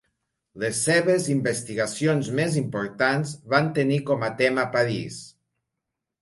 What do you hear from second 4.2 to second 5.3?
a tema París.